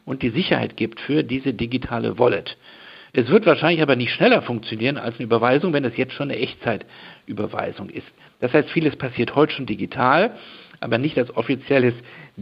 und 0.05 0.23
die 0.23 0.31
Sicherheit 0.31 0.76
gibt 0.76 0.99
für 0.99 1.23
diese 1.23 1.55
digitale 1.55 2.19
Wallet. 2.19 2.56
Es 3.12 3.29
wird 3.29 3.46
wahrscheinlich 3.46 3.82
aber 3.82 3.94
nicht 3.94 4.12
schneller 4.12 4.43
funktionieren 4.43 4.96
als 4.96 5.14
eine 5.14 5.25
Überweisung, 5.25 5.73
wenn 5.73 5.85
es 5.85 5.96
jetzt 5.96 6.12
schon 6.12 6.31
eine 6.31 6.40
Echtzeitüberweisung 6.40 7.88
ist. 7.88 8.06
Das 8.40 8.52
heißt, 8.52 8.69
vieles 8.70 8.96
passiert 8.96 9.37
heute 9.37 9.52
schon 9.52 9.67
digital, 9.67 10.32
aber 10.81 10.99
nicht 10.99 11.19
als 11.19 11.35
offizielles 11.37 11.94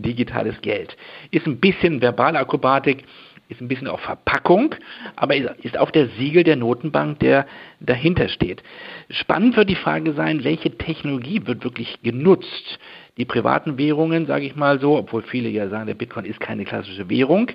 digitales 0.02 0.60
Geld. 0.60 0.96
Ist 1.30 1.46
ein 1.46 1.58
bisschen 1.58 2.00
Verbalakrobatik, 2.00 3.04
ist 3.48 3.60
ein 3.60 3.68
bisschen 3.68 3.86
auch 3.86 4.00
Verpackung, 4.00 4.74
aber 5.14 5.36
ist 5.36 5.78
auch 5.78 5.90
der 5.90 6.08
Siegel 6.18 6.42
der 6.42 6.56
Notenbank, 6.56 7.20
der 7.20 7.46
dahinter 7.80 8.28
steht. 8.28 8.62
Spannend 9.08 9.56
wird 9.56 9.70
die 9.70 9.76
Frage 9.76 10.12
sein, 10.14 10.42
welche 10.42 10.76
Technologie 10.76 11.46
wird 11.46 11.62
wirklich 11.62 12.02
genutzt? 12.02 12.78
Die 13.18 13.24
privaten 13.24 13.78
Währungen, 13.78 14.26
sage 14.26 14.46
ich 14.46 14.56
mal 14.56 14.80
so, 14.80 14.96
obwohl 14.96 15.22
viele 15.22 15.48
ja 15.48 15.68
sagen, 15.68 15.86
der 15.86 15.94
Bitcoin 15.94 16.24
ist 16.24 16.40
keine 16.40 16.64
klassische 16.64 17.08
Währung, 17.08 17.50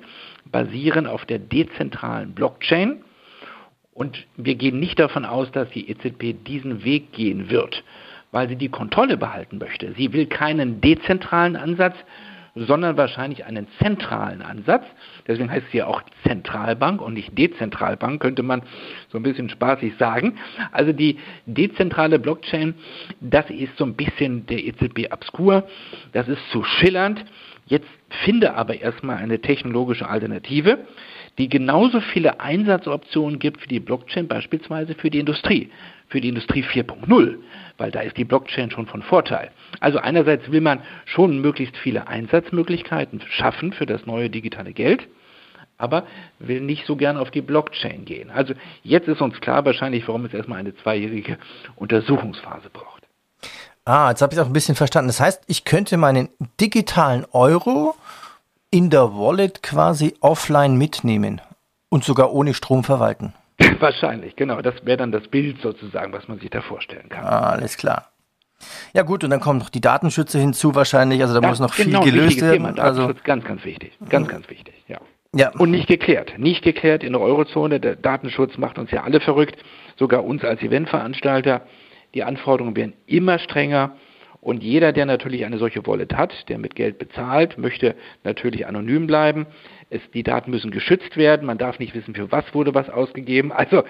basieren 0.46 1.08
auf 1.08 1.26
der 1.26 1.40
dezentralen 1.40 2.34
Blockchain. 2.34 3.04
Und 3.94 4.26
wir 4.38 4.56
gehen 4.56 4.80
nicht 4.80 4.98
davon 4.98 5.26
aus, 5.26 5.52
dass 5.52 5.70
die 5.72 5.90
EZB 5.90 6.44
diesen 6.48 6.86
Weg 6.86 7.12
gehen 7.12 7.50
wird, 7.50 7.84
weil 8.32 8.48
sie 8.48 8.56
die 8.56 8.70
Kontrolle 8.70 9.18
behalten 9.18 9.58
möchte. 9.58 9.94
Sie 9.98 10.14
will 10.14 10.26
keinen 10.28 10.80
dezentralen 10.80 11.58
Ansatz, 11.58 11.96
sondern 12.56 12.98
wahrscheinlich 12.98 13.46
einen 13.46 13.68
zentralen 13.82 14.42
Ansatz. 14.42 14.84
Deswegen 15.28 15.50
heißt 15.50 15.68
es 15.68 15.74
ja 15.74 15.88
auch 15.88 16.02
Zentralbank 16.24 17.02
und 17.02 17.14
nicht 17.14 17.38
Dezentralbank, 17.38 18.22
könnte 18.22 18.44
man 18.44 18.64
so 19.10 19.18
ein 19.18 19.24
bisschen 19.24 19.50
spaßig 19.50 19.96
sagen. 19.98 20.38
Also 20.72 20.92
die 20.92 21.18
dezentrale 21.46 22.20
Blockchain, 22.20 22.76
das 23.20 23.50
ist 23.50 23.78
so 23.78 23.86
ein 23.86 23.96
bisschen 23.96 24.46
der 24.48 24.64
EZB 24.64 25.12
obskur, 25.12 25.68
das 26.12 26.28
ist 26.28 26.42
zu 26.52 26.64
schillernd. 26.64 27.24
Jetzt 27.68 27.88
finde 28.24 28.54
aber 28.54 28.80
erstmal 28.80 29.18
eine 29.18 29.40
technologische 29.40 30.08
Alternative, 30.08 30.80
die 31.38 31.50
genauso 31.50 32.02
viele 32.02 32.40
Einsatzoptionen 32.40 33.40
gibt 33.40 33.62
für 33.62 33.68
die 33.68 33.80
Blockchain, 33.80 34.28
beispielsweise 34.28 34.96
für 34.96 35.10
die 35.10 35.20
Industrie, 35.20 35.70
für 36.10 36.22
die 36.22 36.30
Industrie 36.30 36.64
4.0 36.64 37.38
weil 37.82 37.90
da 37.90 38.02
ist 38.02 38.16
die 38.16 38.26
Blockchain 38.26 38.70
schon 38.70 38.86
von 38.86 39.02
Vorteil. 39.02 39.50
Also 39.80 39.98
einerseits 39.98 40.52
will 40.52 40.62
man 40.62 40.82
schon 41.06 41.42
möglichst 41.42 41.76
viele 41.78 42.08
Einsatzmöglichkeiten 42.08 43.22
schaffen 43.28 43.74
für 43.74 43.88
das 43.88 44.06
neue 44.06 44.30
digitale 44.30 44.72
Geld, 44.72 45.08
aber 45.80 46.06
will 46.38 46.62
nicht 46.62 46.86
so 46.86 46.96
gern 46.96 47.18
auf 47.18 47.32
die 47.32 47.42
Blockchain 47.42 48.06
gehen. 48.06 48.30
Also 48.30 48.54
jetzt 48.84 49.08
ist 49.08 49.20
uns 49.20 49.42
klar 49.42 49.66
wahrscheinlich, 49.66 50.08
warum 50.08 50.26
es 50.26 50.34
erstmal 50.34 50.60
eine 50.60 50.76
zweijährige 50.76 51.40
Untersuchungsphase 51.76 52.70
braucht. 52.70 53.02
Ah, 53.86 54.10
jetzt 54.10 54.22
habe 54.22 54.34
ich 54.34 54.38
es 54.38 54.44
auch 54.44 54.50
ein 54.50 54.54
bisschen 54.54 54.76
verstanden. 54.76 55.08
Das 55.08 55.20
heißt, 55.20 55.44
ich 55.48 55.66
könnte 55.66 55.98
meinen 55.98 56.30
digitalen 56.60 57.26
Euro 57.32 57.96
in 58.70 58.90
der 58.90 59.14
Wallet 59.16 59.64
quasi 59.64 60.16
offline 60.22 60.78
mitnehmen 60.78 61.42
und 61.90 62.04
sogar 62.04 62.32
ohne 62.32 62.54
Strom 62.54 62.84
verwalten. 62.84 63.34
Wahrscheinlich, 63.80 64.36
genau. 64.36 64.62
Das 64.62 64.76
wäre 64.86 64.98
dann 64.98 65.12
das 65.12 65.28
Bild 65.28 65.62
sozusagen, 65.62 66.14
was 66.14 66.28
man 66.28 66.40
sich 66.40 66.50
da 66.50 66.62
vorstellen 66.62 67.10
kann. 67.10 67.26
Ah, 67.26 67.50
alles 67.50 67.78
klar. 67.78 68.12
Ja 68.94 69.02
gut, 69.02 69.24
und 69.24 69.32
dann 69.32 69.40
kommen 69.40 69.58
noch 69.60 69.70
die 69.70 69.82
Datenschützer 69.82 70.40
hinzu 70.40 70.76
wahrscheinlich, 70.76 71.22
also 71.22 71.34
da 71.34 71.42
ja, 71.42 71.50
muss 71.50 71.60
noch 71.60 71.76
genau, 71.76 72.04
viel 72.04 72.12
gelöst 72.12 72.42
werden. 72.42 72.64
Thema. 72.76 72.84
Also 72.84 73.12
ganz, 73.24 73.44
ganz 73.44 73.66
wichtig, 73.66 73.98
ganz, 74.08 74.28
ganz 74.28 74.48
wichtig, 74.50 74.76
ja. 74.88 75.00
ja. 75.36 75.50
Und 75.58 75.72
nicht 75.72 75.88
geklärt, 75.88 76.38
nicht 76.38 76.64
geklärt 76.64 77.04
in 77.04 77.14
der 77.14 77.22
Eurozone. 77.22 77.80
Der 77.80 77.96
Datenschutz 77.96 78.58
macht 78.58 78.78
uns 78.78 78.92
ja 78.92 79.04
alle 79.04 79.20
verrückt, 79.20 79.58
sogar 79.98 80.24
uns 80.24 80.44
als 80.44 80.62
Eventveranstalter. 80.62 81.62
Die 82.14 82.24
Anforderungen 82.24 82.76
werden 82.76 82.94
immer 83.06 83.40
strenger. 83.40 83.96
Und 84.40 84.64
jeder, 84.64 84.92
der 84.92 85.06
natürlich 85.06 85.46
eine 85.46 85.60
solche 85.60 85.86
Wallet 85.86 86.16
hat, 86.16 86.50
der 86.50 86.58
mit 86.58 86.76
Geld 86.76 86.98
bezahlt, 86.98 87.60
möchte 87.60 87.96
natürlich 88.24 88.66
anonym 88.66 89.06
bleiben. 89.06 89.46
Es, 89.92 90.02
die 90.16 90.24
Daten 90.24 90.50
müssen 90.50 90.72
geschützt 90.72 91.16
werden. 91.16 91.46
Man 91.46 91.60
darf 91.60 91.78
nicht 91.78 91.94
wissen, 91.94 92.16
für 92.16 92.32
was 92.32 92.52
wurde 92.56 92.74
was 92.74 92.90
ausgegeben. 92.90 93.52
Also 93.52 93.84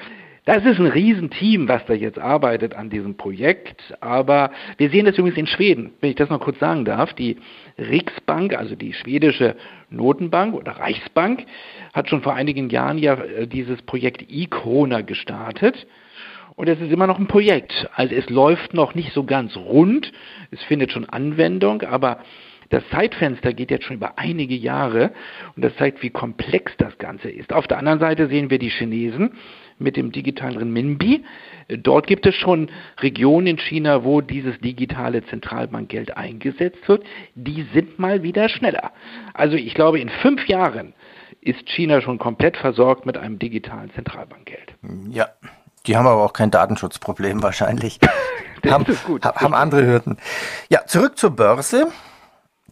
Das 0.44 0.66
ist 0.66 0.80
ein 0.80 0.88
Riesenteam, 0.88 1.68
was 1.68 1.86
da 1.86 1.94
jetzt 1.94 2.18
arbeitet 2.18 2.74
an 2.74 2.90
diesem 2.90 3.16
Projekt. 3.16 3.94
Aber 4.02 4.52
wir 4.78 4.90
sehen 4.90 5.06
das 5.06 5.16
übrigens 5.18 5.38
in 5.38 5.46
Schweden, 5.46 5.94
wenn 6.02 6.10
ich 6.10 6.16
das 6.16 6.32
noch 6.32 6.40
kurz 6.40 6.58
sagen 6.58 6.84
darf. 6.84 7.14
Die 7.14 7.38
Riksbank, 7.78 8.56
also 8.56 8.76
die 8.76 8.94
schwedische 8.94 9.56
Notenbank 9.92 10.56
oder 10.56 10.72
Reichsbank, 10.72 11.46
hat 11.94 12.10
schon 12.10 12.24
vor 12.24 12.34
einigen 12.34 12.72
Jahren 12.72 12.98
ja 12.98 13.14
äh, 13.14 13.46
dieses 13.46 13.84
Projekt 13.84 14.26
e-Krona 14.30 15.02
gestartet. 15.02 15.86
Und 16.56 16.68
es 16.68 16.80
ist 16.80 16.92
immer 16.92 17.08
noch 17.08 17.20
ein 17.20 17.28
Projekt. 17.28 17.90
Also 17.96 18.16
es 18.16 18.30
läuft 18.30 18.74
noch 18.74 18.96
nicht 18.96 19.14
so 19.14 19.24
ganz 19.24 19.56
rund. 19.56 20.12
Es 20.52 20.62
findet 20.64 20.92
schon 20.92 21.06
Anwendung, 21.06 21.82
aber 21.82 22.20
das 22.72 22.88
Zeitfenster 22.90 23.54
geht 23.54 23.70
jetzt 23.70 23.84
schon 23.84 23.98
über 23.98 24.18
einige 24.18 24.56
Jahre 24.56 25.12
und 25.56 25.64
das 25.64 25.76
zeigt, 25.76 26.02
wie 26.04 26.10
komplex 26.10 26.72
das 26.78 26.98
Ganze 26.98 27.30
ist. 27.30 27.52
Auf 27.52 27.68
der 27.68 27.78
anderen 27.78 28.00
Seite 28.00 28.28
sehen 28.28 28.50
wir 28.50 28.60
die 28.60 28.70
Chinesen 28.70 29.34
mit 29.78 29.98
dem 29.98 30.14
digitalen 30.14 30.56
Renminbi. 30.58 31.26
Dort 31.68 32.08
gibt 32.08 32.26
es 32.26 32.36
schon 32.36 32.70
Regionen 33.02 33.48
in 33.48 33.58
China, 33.58 34.06
wo 34.06 34.22
dieses 34.22 34.58
digitale 34.60 35.26
Zentralbankgeld 35.26 36.16
eingesetzt 36.16 36.88
wird. 36.88 37.04
Die 37.36 37.66
sind 37.74 38.00
mal 38.00 38.24
wieder 38.24 38.48
schneller. 38.48 38.94
Also 39.34 39.58
ich 39.58 39.74
glaube, 39.74 40.00
in 40.00 40.08
fünf 40.08 40.48
Jahren 40.48 40.94
ist 41.42 41.68
China 41.70 42.00
schon 42.00 42.20
komplett 42.20 42.56
versorgt 42.56 43.06
mit 43.06 43.18
einem 43.18 43.38
digitalen 43.38 43.92
Zentralbankgeld. 43.92 44.76
Ja, 45.10 45.28
die 45.88 45.98
haben 45.98 46.08
aber 46.08 46.24
auch 46.24 46.34
kein 46.34 46.52
Datenschutzproblem 46.52 47.44
wahrscheinlich. 47.44 48.00
haben, 48.70 48.86
haben 48.86 49.54
andere 49.54 49.86
Hürden. 49.86 50.18
Ja, 50.70 50.86
zurück 50.86 51.18
zur 51.18 51.32
Börse. 51.32 51.88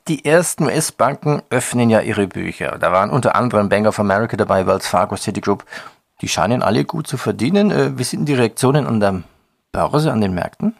Die 0.07 0.25
ersten 0.25 0.65
US-Banken 0.65 1.43
öffnen 1.49 1.89
ja 1.89 1.99
ihre 2.01 2.27
Bücher. 2.27 2.77
Da 2.79 2.91
waren 2.91 3.11
unter 3.11 3.35
anderem 3.35 3.69
Bank 3.69 3.87
of 3.87 3.99
America 3.99 4.37
dabei, 4.37 4.65
Wells 4.65 4.87
Fargo, 4.87 5.15
Citigroup. 5.15 5.65
Die 6.21 6.27
scheinen 6.27 6.63
alle 6.63 6.83
gut 6.85 7.07
zu 7.07 7.17
verdienen. 7.17 7.71
Äh, 7.71 7.97
wie 7.97 8.03
sind 8.03 8.25
die 8.25 8.33
Reaktionen 8.33 8.87
an 8.87 8.99
der 8.99 9.21
Börse, 9.71 10.11
an 10.11 10.21
den 10.21 10.33
Märkten? 10.33 10.75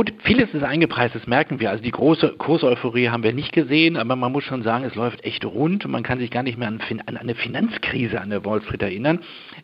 Gut, 0.00 0.14
vieles 0.22 0.54
ist 0.54 0.62
eingepreist, 0.62 1.14
das 1.14 1.26
merken 1.26 1.60
wir. 1.60 1.68
Also 1.68 1.84
die 1.84 1.90
große 1.90 2.30
Kurseuphorie 2.38 3.10
haben 3.10 3.22
wir 3.22 3.34
nicht 3.34 3.52
gesehen, 3.52 3.98
aber 3.98 4.16
man 4.16 4.32
muss 4.32 4.44
schon 4.44 4.62
sagen, 4.62 4.86
es 4.86 4.94
läuft 4.94 5.22
echt 5.26 5.44
rund 5.44 5.84
und 5.84 5.90
man 5.90 6.02
kann 6.02 6.18
sich 6.18 6.30
gar 6.30 6.42
nicht 6.42 6.56
mehr 6.56 6.68
an, 6.68 6.80
an 7.04 7.18
eine 7.18 7.34
Finanzkrise 7.34 8.18
an 8.18 8.30
der 8.30 8.42
Wall 8.46 8.62
Street 8.62 8.80
erinnern. 8.80 9.18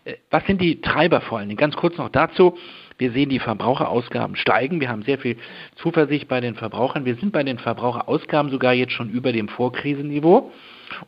Äh, 0.04 0.16
was 0.28 0.44
sind 0.44 0.60
die 0.60 0.82
Treiber 0.82 1.22
vor 1.22 1.38
allen 1.38 1.48
Dingen? 1.48 1.56
Ganz 1.56 1.74
kurz 1.74 1.96
noch 1.96 2.10
dazu. 2.10 2.58
Wir 2.98 3.12
sehen 3.12 3.30
die 3.30 3.38
Verbraucherausgaben 3.38 4.36
steigen. 4.36 4.78
Wir 4.78 4.90
haben 4.90 5.04
sehr 5.04 5.16
viel 5.16 5.38
Zuversicht 5.76 6.28
bei 6.28 6.42
den 6.42 6.54
Verbrauchern. 6.54 7.06
Wir 7.06 7.14
sind 7.14 7.32
bei 7.32 7.42
den 7.42 7.58
Verbraucherausgaben 7.58 8.50
sogar 8.50 8.74
jetzt 8.74 8.92
schon 8.92 9.08
über 9.08 9.32
dem 9.32 9.48
Vorkrisenniveau. 9.48 10.52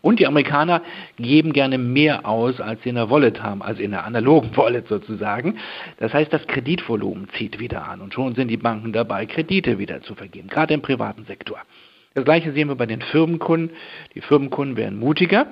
Und 0.00 0.18
die 0.20 0.26
Amerikaner 0.26 0.82
geben 1.16 1.52
gerne 1.52 1.78
mehr 1.78 2.26
aus, 2.26 2.60
als 2.60 2.82
sie 2.82 2.90
in 2.90 2.96
der 2.96 3.10
Wallet 3.10 3.42
haben, 3.42 3.62
also 3.62 3.82
in 3.82 3.92
der 3.92 4.04
analogen 4.04 4.56
Wallet 4.56 4.88
sozusagen. 4.88 5.58
Das 5.98 6.12
heißt, 6.12 6.32
das 6.32 6.46
Kreditvolumen 6.46 7.28
zieht 7.36 7.58
wieder 7.58 7.88
an 7.88 8.00
und 8.00 8.14
schon 8.14 8.34
sind 8.34 8.48
die 8.48 8.56
Banken 8.56 8.92
dabei, 8.92 9.26
Kredite 9.26 9.78
wieder 9.78 10.02
zu 10.02 10.14
vergeben, 10.14 10.48
gerade 10.48 10.74
im 10.74 10.82
privaten 10.82 11.24
Sektor. 11.24 11.58
Das 12.14 12.24
gleiche 12.24 12.52
sehen 12.52 12.68
wir 12.68 12.74
bei 12.74 12.86
den 12.86 13.00
Firmenkunden. 13.00 13.70
Die 14.14 14.20
Firmenkunden 14.20 14.76
werden 14.76 14.98
mutiger 14.98 15.46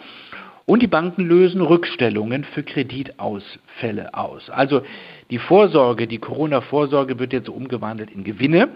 und 0.64 0.82
die 0.82 0.88
Banken 0.88 1.24
lösen 1.24 1.60
Rückstellungen 1.60 2.42
für 2.42 2.64
Kreditausfälle 2.64 4.14
aus. 4.14 4.50
Also 4.50 4.82
die 5.30 5.38
Vorsorge, 5.38 6.06
die 6.06 6.18
Corona-Vorsorge 6.18 7.18
wird 7.18 7.32
jetzt 7.32 7.48
umgewandelt 7.48 8.10
in 8.10 8.22
Gewinne. 8.22 8.68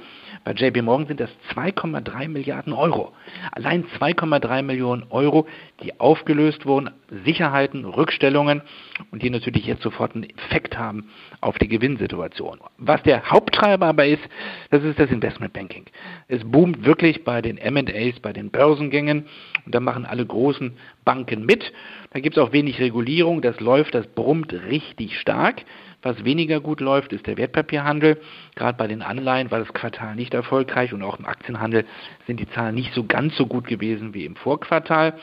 Bei 0.44 0.52
JP 0.52 0.82
Morgan 0.82 1.06
sind 1.06 1.20
das 1.20 1.30
2,3 1.54 2.28
Milliarden 2.28 2.72
Euro. 2.72 3.12
Allein 3.52 3.84
2,3 3.98 4.62
Millionen 4.62 5.04
Euro, 5.10 5.46
die 5.82 6.00
aufgelöst 6.00 6.66
wurden, 6.66 6.90
Sicherheiten, 7.24 7.84
Rückstellungen 7.84 8.62
und 9.10 9.22
die 9.22 9.30
natürlich 9.30 9.66
jetzt 9.66 9.82
sofort 9.82 10.14
einen 10.14 10.28
Effekt 10.30 10.78
haben 10.78 11.10
auf 11.40 11.58
die 11.58 11.68
Gewinnsituation. 11.68 12.58
Was 12.78 13.02
der 13.02 13.30
Haupttreiber 13.30 13.86
aber 13.86 14.06
ist, 14.06 14.22
das 14.70 14.82
ist 14.82 14.98
das 14.98 15.10
Investmentbanking. 15.10 15.86
Es 16.28 16.42
boomt 16.44 16.84
wirklich 16.84 17.24
bei 17.24 17.42
den 17.42 17.58
M&As, 17.58 18.18
bei 18.20 18.32
den 18.32 18.50
Börsengängen 18.50 19.26
und 19.66 19.74
da 19.74 19.80
machen 19.80 20.06
alle 20.06 20.24
großen 20.26 20.76
Banken 21.04 21.44
mit. 21.44 21.72
Da 22.12 22.20
gibt 22.20 22.36
es 22.36 22.42
auch 22.42 22.52
wenig 22.52 22.80
Regulierung, 22.80 23.40
das 23.40 23.60
läuft, 23.60 23.94
das 23.94 24.06
brummt 24.06 24.52
richtig 24.52 25.18
stark. 25.18 25.64
Was 26.02 26.24
weniger 26.24 26.60
gut 26.60 26.80
läuft, 26.80 27.12
ist 27.12 27.26
der 27.26 27.36
Wertpapierhandel. 27.36 28.20
Gerade 28.54 28.78
bei 28.78 28.86
den 28.86 29.02
Anleihen 29.02 29.50
war 29.50 29.58
das 29.58 29.72
Quartal 29.72 30.14
nicht 30.16 30.32
erfolgreich 30.32 30.92
und 30.92 31.02
auch 31.02 31.18
im 31.18 31.26
Aktienhandel 31.26 31.84
sind 32.26 32.40
die 32.40 32.48
Zahlen 32.50 32.74
nicht 32.74 32.94
so 32.94 33.04
ganz 33.04 33.36
so 33.36 33.46
gut 33.46 33.66
gewesen 33.66 34.14
wie 34.14 34.24
im 34.24 34.36
Vorquartal. 34.36 35.14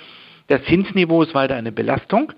Das 0.48 0.64
Zinsniveau 0.66 1.24
ist 1.24 1.34
weiter 1.34 1.56
eine 1.56 1.72
Belastung 1.72 2.34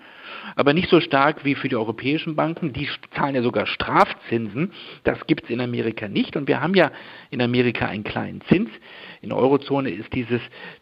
aber 0.55 0.74
nicht 0.74 0.89
so 0.89 1.00
stark 1.00 1.46
wie 1.46 1.55
für 1.55 1.69
die 1.69 1.75
europäischen 1.75 2.36
Banken. 2.36 2.74
Die 2.74 2.88
zahlen 3.15 3.36
ja 3.36 3.41
sogar 3.41 3.65
Strafzinsen. 3.65 4.72
Das 5.03 5.25
gibt 5.27 5.46
es 5.46 5.50
in 5.50 5.62
Amerika 5.62 6.08
nicht. 6.08 6.36
Und 6.36 6.48
wir 6.48 6.62
haben 6.62 6.75
ja 6.75 6.91
in 7.29 7.41
Amerika 7.41 7.86
einen 7.88 8.03
kleinen 8.03 8.41
Zins. 8.41 8.69
In 9.21 9.29
der 9.29 9.38
Eurozone 9.38 9.89
ist 9.89 10.13
dieses 10.13 10.41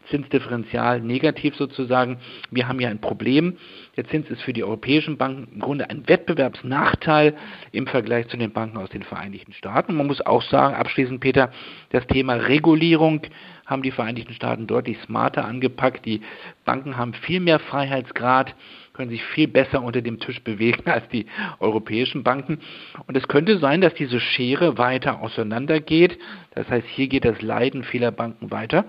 Zinsdifferenzial 0.10 1.02
negativ 1.02 1.56
sozusagen. 1.56 2.20
Wir 2.52 2.68
haben 2.68 2.80
ja 2.80 2.90
ein 2.90 3.02
Problem. 3.02 3.58
Der 3.96 4.06
Zins 4.08 4.30
ist 4.30 4.42
für 4.42 4.54
die 4.54 4.64
europäischen 4.64 5.18
Banken 5.18 5.54
im 5.54 5.60
Grunde 5.60 5.90
ein 5.90 6.08
Wettbewerbsnachteil 6.08 7.36
im 7.72 7.88
Vergleich 7.88 8.28
zu 8.28 8.38
den 8.38 8.52
Banken 8.52 8.78
aus 8.78 8.90
den 8.90 9.04
Vereinigten 9.04 9.54
Staaten. 9.54 9.96
Man 9.96 10.08
muss 10.08 10.22
auch 10.22 10.44
sagen, 10.44 10.76
abschließend, 10.76 11.20
Peter, 11.20 11.52
das 11.90 12.06
Thema 12.08 12.34
Regulierung 12.34 13.22
haben 13.66 13.82
die 13.82 13.92
Vereinigten 13.92 14.34
Staaten 14.34 14.68
deutlich 14.68 14.98
smarter 15.06 15.44
angepackt. 15.44 16.06
Die 16.06 16.22
Banken 16.64 16.96
haben 16.96 17.14
viel 17.14 17.40
mehr 17.40 17.60
Freiheitsgrad 17.60 18.56
können 18.98 19.12
sich 19.12 19.24
viel 19.24 19.48
besser 19.48 19.84
unter 19.84 20.02
dem 20.02 20.20
Tisch 20.20 20.42
bewegen 20.42 20.90
als 20.90 21.08
die 21.10 21.28
europäischen 21.60 22.24
Banken. 22.24 22.60
Und 23.06 23.16
es 23.16 23.28
könnte 23.28 23.60
sein, 23.60 23.80
dass 23.80 23.94
diese 23.94 24.20
Schere 24.20 24.78
weiter 24.78 25.22
auseinandergeht. 25.22 26.18
Das 26.58 26.68
heißt, 26.70 26.88
hier 26.88 27.08
geht 27.08 27.24
das 27.24 27.40
Leiden 27.44 27.84
vieler 27.84 28.10
Banken 28.10 28.50
weiter. 28.50 28.86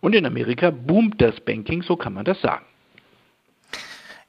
Und 0.00 0.14
in 0.14 0.26
Amerika 0.26 0.70
boomt 0.70 1.22
das 1.22 1.40
Banking, 1.40 1.82
so 1.82 1.96
kann 1.96 2.12
man 2.12 2.26
das 2.26 2.38
sagen. 2.42 2.66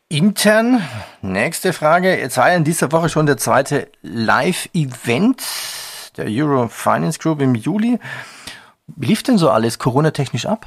Intern, 0.08 0.82
nächste 1.22 1.74
Frage. 1.74 2.18
Jetzt 2.18 2.38
war 2.38 2.50
in 2.54 2.64
dieser 2.64 2.94
Woche 2.94 3.10
schon 3.10 3.26
der 3.26 3.36
zweite 3.36 3.90
Live-Event 4.04 5.44
der 6.16 6.28
Euro 6.30 6.70
Finance 6.70 7.20
Group 7.20 7.42
im 7.42 7.56
Juli. 7.56 8.00
Wie 8.96 9.08
lief 9.08 9.22
denn 9.22 9.38
so 9.38 9.50
alles 9.50 9.80
Corona-technisch 9.80 10.46
ab? 10.46 10.66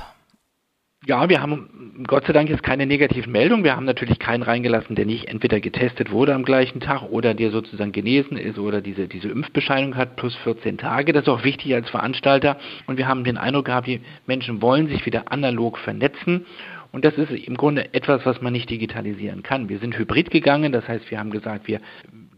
Ja, 1.06 1.30
wir 1.30 1.40
haben 1.40 2.04
Gott 2.06 2.26
sei 2.26 2.34
Dank 2.34 2.50
jetzt 2.50 2.62
keine 2.62 2.84
negativen 2.84 3.32
Meldungen. 3.32 3.64
Wir 3.64 3.74
haben 3.74 3.86
natürlich 3.86 4.18
keinen 4.18 4.42
reingelassen, 4.42 4.96
der 4.96 5.06
nicht 5.06 5.28
entweder 5.28 5.58
getestet 5.58 6.10
wurde 6.10 6.34
am 6.34 6.44
gleichen 6.44 6.80
Tag 6.80 7.04
oder 7.10 7.32
der 7.32 7.50
sozusagen 7.50 7.92
genesen 7.92 8.36
ist 8.36 8.58
oder 8.58 8.82
diese, 8.82 9.08
diese 9.08 9.28
Impfbescheinigung 9.30 9.96
hat 9.96 10.16
plus 10.16 10.36
14 10.36 10.76
Tage. 10.76 11.14
Das 11.14 11.22
ist 11.22 11.28
auch 11.30 11.42
wichtig 11.42 11.74
als 11.74 11.88
Veranstalter. 11.88 12.58
Und 12.86 12.98
wir 12.98 13.08
haben 13.08 13.24
den 13.24 13.38
Eindruck 13.38 13.64
gehabt, 13.64 13.86
die 13.86 14.02
Menschen 14.26 14.60
wollen 14.60 14.88
sich 14.88 15.06
wieder 15.06 15.32
analog 15.32 15.78
vernetzen. 15.78 16.44
Und 16.92 17.06
das 17.06 17.14
ist 17.14 17.30
im 17.30 17.56
Grunde 17.56 17.94
etwas, 17.94 18.26
was 18.26 18.42
man 18.42 18.52
nicht 18.52 18.68
digitalisieren 18.68 19.42
kann. 19.42 19.70
Wir 19.70 19.78
sind 19.78 19.96
hybrid 19.96 20.30
gegangen, 20.30 20.70
das 20.70 20.86
heißt, 20.86 21.10
wir 21.10 21.18
haben 21.18 21.30
gesagt, 21.30 21.66
wir 21.66 21.80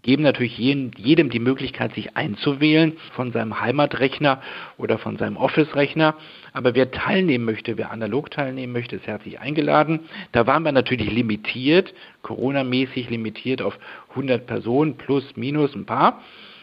geben 0.02 0.25
natürlich 0.25 0.59
jedem 0.59 1.30
die 1.30 1.38
Möglichkeit, 1.38 1.94
sich 1.94 2.16
einzuwählen 2.16 2.97
von 3.14 3.32
seinem 3.32 3.61
Heimatrechner 3.61 4.42
oder 4.76 4.99
von 4.99 5.16
seinem 5.16 5.37
Office-Rechner. 5.37 6.14
Aber 6.52 6.75
wer 6.75 6.90
teilnehmen 6.90 7.44
möchte, 7.44 7.78
wer 7.78 7.90
analog 7.92 8.30
teilnehmen 8.30 8.73
möchte, 8.73 8.97
ist 8.97 9.06
herzlich 9.06 9.40
eingeladen. 9.40 10.00
Da 10.32 10.47
waren 10.47 10.64
wir 10.64 10.73
natürlich 10.73 11.11
limitiert, 11.11 11.94
Corona-mäßig 12.23 13.11
limitiert 13.11 13.62
auf 13.62 13.78
100 14.11 14.47
Personen 14.47 14.97
plus, 14.97 15.25
minus 15.37 15.75
ein 15.75 15.87
paar. 15.87 16.21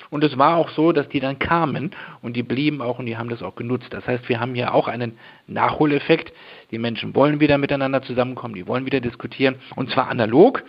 Und 0.09 0.23
es 0.23 0.37
war 0.37 0.57
auch 0.57 0.69
so, 0.69 0.91
dass 0.91 1.07
die 1.09 1.19
dann 1.19 1.37
kamen 1.37 1.91
und 2.21 2.35
die 2.35 2.43
blieben 2.43 2.81
auch 2.81 2.99
und 2.99 3.05
die 3.05 3.17
haben 3.17 3.29
das 3.29 3.43
auch 3.43 3.55
genutzt. 3.55 3.87
Das 3.91 4.07
heißt, 4.07 4.27
wir 4.27 4.39
haben 4.39 4.55
hier 4.55 4.73
auch 4.73 4.87
einen 4.87 5.19
Nachholeffekt. 5.47 6.33
Die 6.71 6.79
Menschen 6.79 7.13
wollen 7.15 7.39
wieder 7.39 7.57
miteinander 7.57 8.01
zusammenkommen, 8.01 8.55
die 8.55 8.67
wollen 8.67 8.85
wieder 8.85 9.01
diskutieren 9.01 9.55
und 9.75 9.91
zwar 9.91 10.09
analog. 10.09 10.63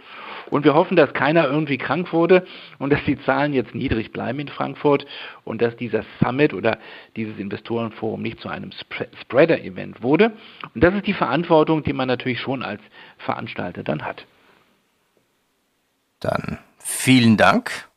Und 0.49 0.64
wir 0.64 0.75
hoffen, 0.75 0.97
dass 0.97 1.12
keiner 1.12 1.47
irgendwie 1.47 1.78
krank 1.78 2.12
wurde 2.12 2.47
und 2.78 2.92
dass 2.92 3.04
die 3.04 3.20
Zahlen 3.25 3.52
jetzt 3.52 3.75
niedrig 3.75 4.12
bleiben 4.12 4.40
in 4.40 4.49
Frankfurt 4.49 5.06
und 5.44 5.61
dass 5.62 5.76
dieser 5.76 6.04
Summit 6.23 6.54
oder 6.54 6.78
dieses 7.16 7.38
Investorenforum 7.38 8.23
nicht 8.23 8.40
zu 8.40 8.49
einem 8.49 8.70
Spreader-Event 9.23 10.02
wurde. 10.02 10.32
Und 10.75 10.82
das 10.82 10.94
ist 10.94 11.06
die 11.06 11.14
Verantwortung, 11.14 11.82
die 11.82 11.92
man 11.92 12.09
natürlich 12.09 12.40
schon 12.40 12.62
als 12.62 12.80
Veranstalter 13.18 13.82
dann 13.82 14.04
hat. 14.04 14.25
Dann 16.20 16.59
vielen 16.78 17.37
Dank. 17.37 17.88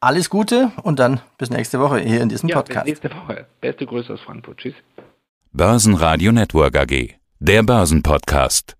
Alles 0.00 0.30
Gute 0.30 0.72
und 0.82 0.98
dann 0.98 1.20
bis 1.38 1.50
nächste 1.50 1.78
Woche 1.78 2.00
hier 2.00 2.22
in 2.22 2.28
diesem 2.28 2.48
ja, 2.48 2.56
Podcast. 2.56 2.86
Bis 2.86 3.02
nächste 3.02 3.16
Woche. 3.16 3.46
Beste 3.60 3.86
Grüße 3.86 4.12
aus 4.12 4.20
Frankfurt. 4.20 4.58
Tschüss. 4.58 4.74
Börsenradio 5.52 6.32
Network 6.32 6.76
AG. 6.76 7.14
Der 7.38 7.62
Börsenpodcast. 7.62 8.74